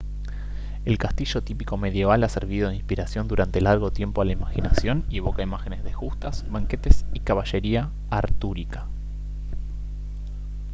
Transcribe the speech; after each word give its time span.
el 0.83 0.97
castillo 0.97 1.43
típico 1.43 1.77
medieval 1.77 2.23
ha 2.23 2.27
servido 2.27 2.69
de 2.69 2.75
inspiración 2.75 3.27
durante 3.27 3.61
largo 3.61 3.91
tiempo 3.91 4.19
a 4.19 4.25
la 4.25 4.31
imaginación 4.31 5.05
y 5.11 5.17
evoca 5.19 5.43
imágenes 5.43 5.83
de 5.83 5.93
justas 5.93 6.43
banquetes 6.49 7.05
y 7.13 7.19
caballería 7.19 7.91
artúrica 8.09 8.87